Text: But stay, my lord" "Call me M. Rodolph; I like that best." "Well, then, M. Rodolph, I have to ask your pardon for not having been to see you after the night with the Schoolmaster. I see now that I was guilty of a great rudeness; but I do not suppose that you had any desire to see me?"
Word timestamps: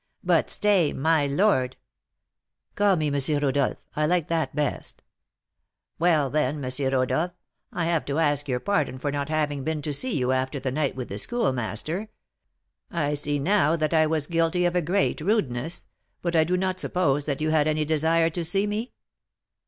But 0.23 0.49
stay, 0.49 0.93
my 0.93 1.27
lord" 1.27 1.77
"Call 2.75 2.95
me 2.95 3.11
M. 3.15 3.19
Rodolph; 3.43 3.85
I 3.95 4.07
like 4.07 4.29
that 4.29 4.55
best." 4.55 5.03
"Well, 5.99 6.31
then, 6.31 6.65
M. 6.65 6.71
Rodolph, 6.91 7.33
I 7.71 7.85
have 7.85 8.05
to 8.05 8.17
ask 8.17 8.47
your 8.47 8.59
pardon 8.59 8.97
for 8.97 9.11
not 9.11 9.29
having 9.29 9.63
been 9.63 9.83
to 9.83 9.93
see 9.93 10.17
you 10.17 10.31
after 10.31 10.59
the 10.59 10.71
night 10.71 10.95
with 10.95 11.09
the 11.09 11.19
Schoolmaster. 11.19 12.09
I 12.89 13.13
see 13.13 13.37
now 13.37 13.75
that 13.75 13.93
I 13.93 14.07
was 14.07 14.25
guilty 14.25 14.65
of 14.65 14.75
a 14.75 14.81
great 14.81 15.21
rudeness; 15.21 15.85
but 16.23 16.35
I 16.35 16.45
do 16.45 16.57
not 16.57 16.79
suppose 16.79 17.25
that 17.25 17.39
you 17.39 17.51
had 17.51 17.67
any 17.67 17.85
desire 17.85 18.31
to 18.31 18.43
see 18.43 18.65
me?" 18.65 18.93